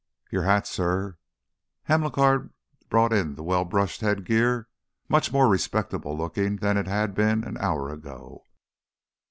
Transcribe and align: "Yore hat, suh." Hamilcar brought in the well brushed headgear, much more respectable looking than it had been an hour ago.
"Yore 0.31 0.45
hat, 0.45 0.65
suh." 0.65 1.11
Hamilcar 1.83 2.49
brought 2.89 3.13
in 3.13 3.35
the 3.35 3.43
well 3.43 3.63
brushed 3.65 4.01
headgear, 4.01 4.67
much 5.07 5.31
more 5.31 5.47
respectable 5.47 6.17
looking 6.17 6.55
than 6.55 6.75
it 6.75 6.87
had 6.87 7.13
been 7.13 7.43
an 7.43 7.55
hour 7.59 7.87
ago. 7.91 8.43